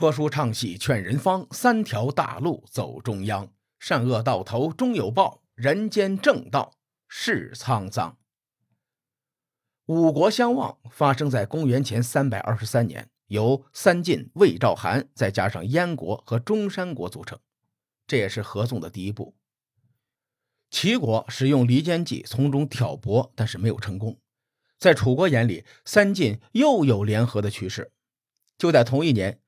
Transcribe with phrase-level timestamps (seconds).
[0.00, 3.52] 说书唱戏劝人方，三条大路走中央。
[3.78, 6.72] 善恶到头终有报，人间正道
[7.06, 8.16] 是沧桑。
[9.84, 17.38] 五国相望发生在公元前三百二十三年，由三晋、魏、赵、韩，再加上燕国和中山国组成，
[18.06, 19.36] 这也是合纵的第一步。
[20.70, 24.18] 齐国使用离间计从中挑拨，但是没有成功。
[24.78, 27.92] 在楚国眼里，三晋又有联合的趋势。
[28.56, 29.38] 就在同一年。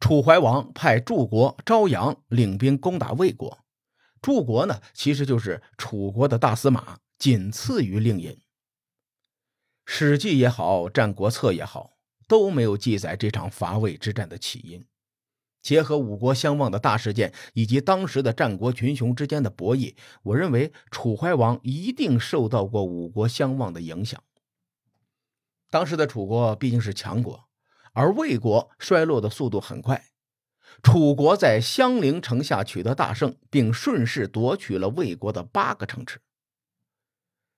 [0.00, 3.58] 楚怀王派柱国昭阳领兵攻打魏国，
[4.22, 8.32] 柱国呢，其实就是楚国的大司马，仅次于令尹。
[9.84, 14.84] 《史记》也好，《战国策》也好，都没有记载这场伐魏之战的起因。
[15.60, 24.22] 结合五国相望的大事件以及当时的战国群雄之间的博弈，我认为楚怀王一定受到过五国相望的影响。
[25.70, 27.47] 当时的楚国毕竟是强国。
[27.98, 30.04] 而魏国衰落的速度很快，
[30.84, 36.20] 楚国在襄陵城下取得大胜，并顺势夺取了魏国的八个城池。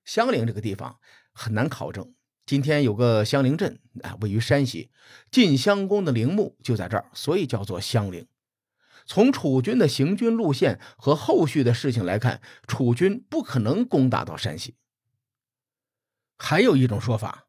[0.02, 0.98] 襄陵这个地方
[1.34, 2.14] 很难考证，
[2.46, 4.90] 今天有个襄陵镇啊，位于山西，
[5.30, 8.26] 晋襄公的陵墓就在这儿，所以叫做襄陵。
[9.04, 14.76] 从楚军的行军路线和后续的事情来看，楚军不可能攻打到山西。
[16.38, 17.48] 还有一种说法。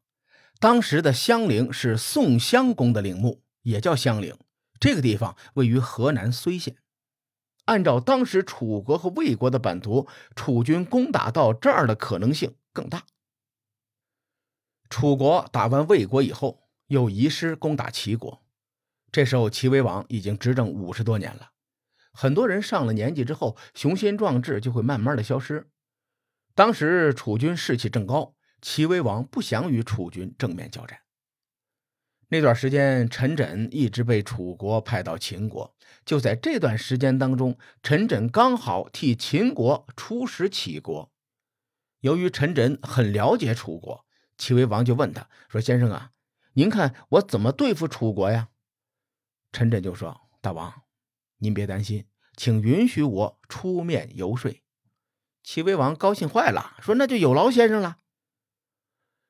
[0.62, 4.38] 当时的襄陵是宋襄公的陵墓，也叫襄陵。
[4.78, 6.76] 这个地方位于河南睢县。
[7.64, 13.02] 按照当时楚国和魏国的版图，楚军攻打到这儿的可能性更大。
[14.88, 18.44] 楚国打完魏国以后，又移师攻打齐国。
[19.10, 21.50] 这时候齐威王已经执政五十多年了，
[22.12, 25.68] 很多人上了年纪之后，雄心壮志就会慢慢的消失。
[26.54, 28.36] 当时楚军士气正高。
[28.62, 31.00] 齐威王不想与楚军正面交战。
[32.28, 35.76] 那段时间，陈轸一直被楚国派到秦国。
[36.06, 41.12] 就在这段时间当中，陈轸刚好替秦国出使齐国。
[42.00, 44.06] 由于陈轸很了解楚国，
[44.38, 46.12] 齐威王就问他说：“先生啊，
[46.54, 48.48] 您看我怎么对付楚国呀？”
[49.52, 50.84] 陈轸就说：“大王，
[51.38, 52.06] 您别担心，
[52.36, 54.50] 请允许我出面游说。”
[55.44, 57.98] 齐威王高兴坏了，说：“那就有劳先生了。”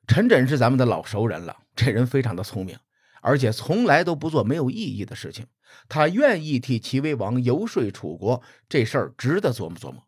[0.05, 2.77] 陈轸是咱们的老熟人了，这人非常的聪明，
[3.21, 5.47] 而且从来都不做没有意义的事情。
[5.89, 10.03] 他愿意替齐威王游说楚国，这事儿值得琢磨琢磨。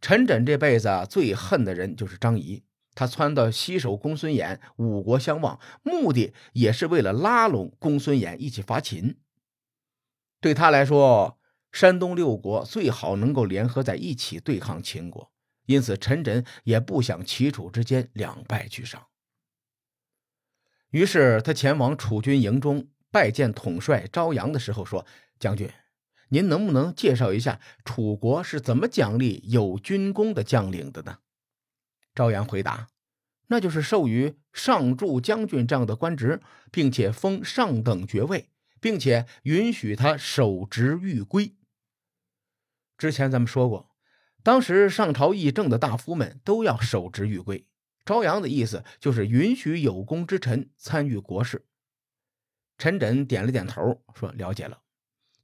[0.00, 2.62] 陈轸这辈子最恨的人就是张仪，
[2.94, 9.16] 他撺掇西首公孙衍五国相望，目的也是为了拉拢公孙衍一起伐秦。
[10.40, 11.38] 对他来说，
[11.72, 15.32] 山东六国最好能够联合在一起对抗秦国。
[15.66, 19.06] 因此，陈轸也不想齐楚之间两败俱伤。
[20.90, 25.06] 于是，他前往楚军营中拜见统帅昭阳的时候说
[25.40, 25.70] ：“将军，
[26.28, 31.18] 您能不能介绍一下楚国是怎么奖励有军功的将领的呢？”
[32.14, 32.88] 昭阳回答
[33.48, 38.50] ：“那就是授予上柱将军这样的官职，并且封上等爵位，
[38.80, 41.56] 并且允许他守职御规。”
[42.96, 43.93] 之前咱们说过。
[44.44, 47.66] 当时上朝议政的大夫们都要守职御归。
[48.04, 51.66] 朝阳的意思就是允许有功之臣参与国事。
[52.76, 54.82] 陈轸点了点头，说：“了解了。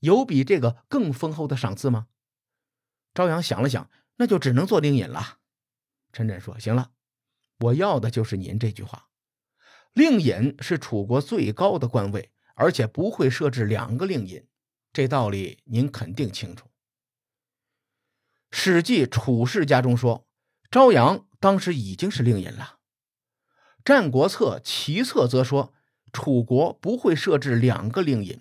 [0.00, 2.09] 有比这个更丰厚的赏赐吗？”
[3.15, 5.39] 朝阳想了想，那就只能做令尹了。
[6.12, 6.91] 陈轸说：“行了，
[7.60, 9.09] 我要的就是您这句话。
[9.94, 14.47] 令尹是楚国最高的官位，而且不会设置两个令尹，
[14.93, 16.66] 这道理您肯定清楚。”
[18.50, 20.27] 《史记·楚世家》中说，
[20.71, 22.78] 昭阳当时已经是令尹了。
[23.84, 25.72] 《战国策·齐策》则说，
[26.12, 28.41] 楚国不会设置两个令尹，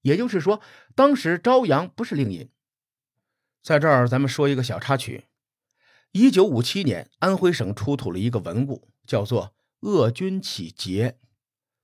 [0.00, 0.60] 也就是说，
[0.94, 2.50] 当时昭阳不是令尹。
[3.62, 5.26] 在这儿，咱们说一个小插曲：
[6.10, 9.52] 一九五七年，安徽省出土了一个文物，叫做
[9.88, 11.10] 《鄂君启节》。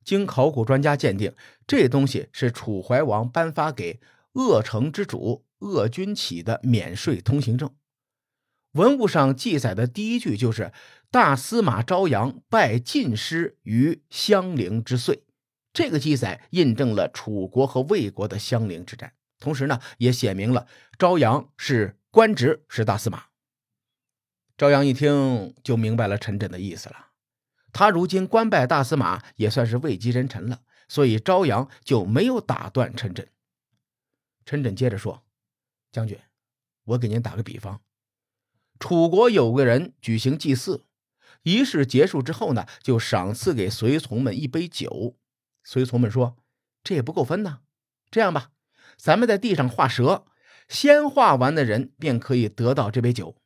[0.03, 1.35] 经考古专家鉴定，
[1.67, 4.01] 这东西是楚怀王颁发给
[4.33, 5.45] 鄂城之主。
[5.59, 7.75] 鄂军起的免税通行证，
[8.73, 10.73] 文物上记载的第一句就是
[11.11, 15.25] “大司马昭阳拜晋师于襄陵之岁”。
[15.73, 20.67] 这个记载印证了楚国和魏国的襄陵之战，同时呢，也写明了
[20.99, 23.25] 昭阳是官职是大司马。
[24.57, 27.09] 朝阳一听就明白了陈轸的意思了，
[27.73, 33.27] 他如今官拜大司马，也算是位极人臣了，所以朝阳就没有打断陈轸。
[34.45, 35.25] 陈轸接着说。
[35.91, 36.19] 将军，
[36.85, 37.81] 我给您打个比方，
[38.79, 40.85] 楚国有个人举行祭祀，
[41.43, 45.17] 仪式结束之后呢，就赏赐给随从们一杯酒。
[45.65, 46.37] 随从们说
[46.85, 47.61] ：“这也不够分呐，
[48.11, 48.53] 这样吧，
[48.97, 50.27] 咱们在地上画蛇，
[50.69, 53.37] 先画完的人便可以得到这杯酒。”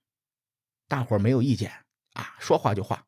[0.87, 3.06] 大伙儿没有意见啊，说画就画。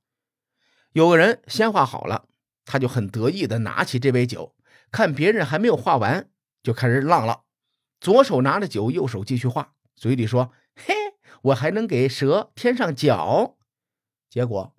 [0.92, 2.28] 有个人先画好了，
[2.64, 4.54] 他就很得意的拿起这杯酒，
[4.90, 6.30] 看别人还没有画完，
[6.62, 7.44] 就开始浪了。
[8.04, 10.92] 左手拿着酒，右手继续画，嘴里说：“嘿，
[11.40, 13.56] 我还能给蛇添上脚。”
[14.28, 14.76] 结果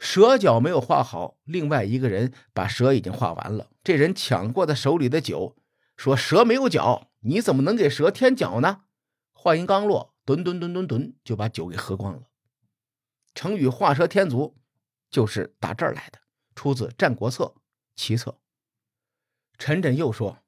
[0.00, 3.70] 蛇脚没有画好，另外一个人把蛇已经画完了。
[3.84, 5.54] 这人抢过他手里的酒，
[5.96, 8.80] 说：“蛇没有脚，你怎么能给蛇添脚呢？”
[9.32, 12.22] 话音刚落，吨吨吨吨吨，就把酒给喝光了。
[13.32, 14.56] 成语“画蛇添足”
[15.08, 16.18] 就是打这儿来的，
[16.56, 17.44] 出自《战国策·
[17.94, 18.32] 齐策》。
[19.56, 20.38] 陈轸又说：“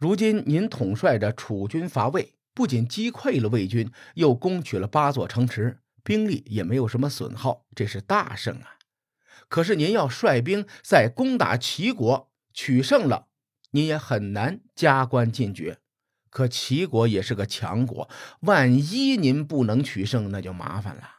[0.00, 8.78] 如今您统帅着楚军伐魏，不仅击溃了魏军，又攻取了八座城池，兵力也没有什么损耗，这是大胜啊！
[9.50, 13.26] 可是您要率兵再攻打齐国，取胜了，
[13.72, 15.80] 您也很难加官进爵。
[16.30, 18.08] 可齐国也是个强国，
[18.40, 21.16] 万一您不能取胜，那就麻烦了。”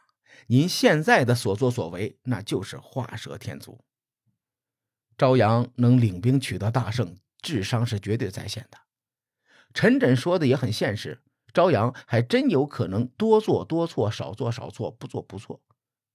[0.48, 3.84] 您现在的所作所为，那就是画蛇添足。
[5.16, 8.78] 朝阳能领兵取得大胜，智商是绝对在线的。
[9.74, 11.20] 陈轸说的也很现实，
[11.52, 15.60] 朝阳还真有可能多做多错，少做少错，不做不错。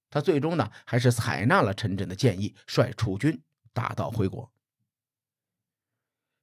[0.10, 3.42] 他最终呢，还是采纳了陈轸的建议，率楚军
[3.74, 4.52] 打道回国。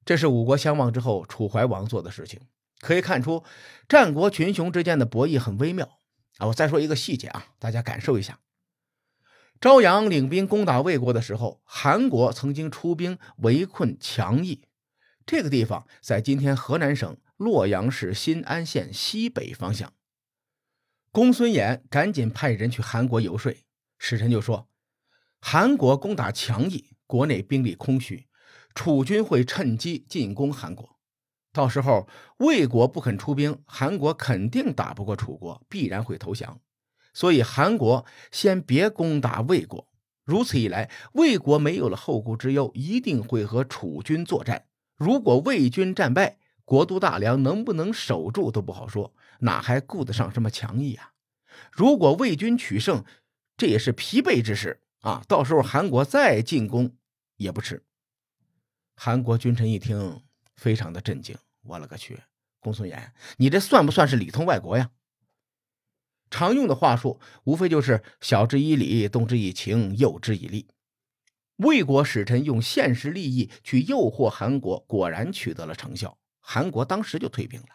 [0.05, 2.39] 这是五国相望之后，楚怀王做的事情。
[2.79, 3.43] 可以看出，
[3.89, 5.97] 战国群雄之间的博弈很微妙。
[6.37, 8.39] 啊，我再说一个细节啊，大家感受一下。
[9.59, 14.61] 朝阳领兵攻打魏国的时候，韩国曾经出兵围困强邑，
[15.25, 19.91] 这个地方在今天河南省洛阳市新安县西北方向。
[21.11, 23.55] 公孙衍赶紧派人去韩国游说，
[23.97, 24.67] 使臣就说：
[25.41, 28.27] 韩国攻打强邑，国内兵力空虚，
[28.75, 30.99] 楚军会趁机进攻韩国。
[31.51, 32.07] 到时候
[32.37, 36.59] 魏国不肯出兵，韩国肯定打不过楚国，必然会投降。
[37.13, 39.87] 所以韩国先别攻打魏国。
[40.25, 44.65] 如此一来，魏国没有了后顾之忧，一定会和楚军作战。
[44.95, 51.11] 如果魏军战败，国都大梁能不能守住都不好说，哪还顾得上什么强毅啊？
[51.71, 53.03] 如果魏军取胜，
[53.57, 55.23] 这也是疲惫之时啊！
[55.27, 56.95] 到时候韩国再进攻
[57.37, 57.83] 也不迟。
[58.95, 60.23] 韩国君臣一听，
[60.55, 61.37] 非常的震惊。
[61.63, 62.19] 我勒个去！
[62.59, 64.91] 公孙衍，你这算不算是里通外国呀？
[66.31, 70.67] 常用的话术无非就是晓之以理，动之以情，诱之以利。
[71.57, 76.17] 魏国使臣用现实利益去诱惑韩国，果然取得了成效。
[76.39, 77.67] 韩国当时就退兵了。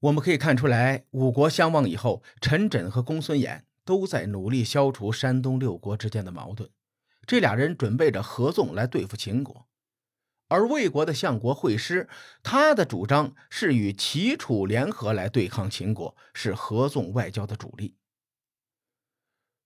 [0.00, 6.70] 我们可以看出来，五国相望以后，陈轸和公孙衍都在努力消除山东六国之间的矛盾。
[7.26, 9.68] 这俩人准备着合纵来对付秦国。
[10.48, 12.08] 而魏国的相国惠施，
[12.42, 17.94] 他的主张是与齐楚联合来对抗秦国，是合纵外交的主力。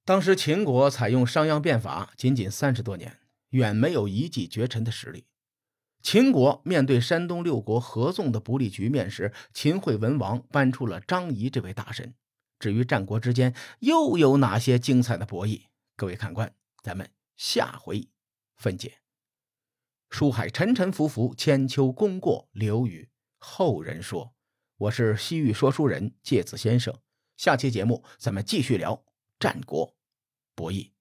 [0.06, 3.18] 当时秦国采用商鞅变法仅仅三十多年，
[3.48, 5.26] 远没有一骑绝尘的实力。
[6.00, 12.14] 秦国面对山东六国合纵的不利局面时，秦惠文王搬出了张仪这位大神。
[12.60, 15.62] 至于战国之间又有哪些精彩的博弈，
[15.96, 16.54] 各位看官，
[16.84, 18.06] 咱们下回
[18.54, 18.98] 分解。
[20.10, 24.32] 书海沉沉浮浮，千秋功过留与后人说。
[24.78, 26.96] 我是西域说书人介子先生，
[27.36, 29.04] 下期节目咱们继续聊
[29.40, 29.95] 战国
[30.56, 30.95] 博弈。